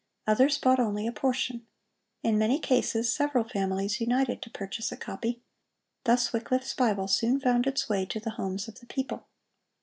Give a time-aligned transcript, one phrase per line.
[0.25, 1.67] Others bought only a portion.
[2.23, 5.43] In many cases, several families united to purchase a copy.
[6.05, 9.27] Thus Wycliffe's Bible soon found its way to the homes of the people.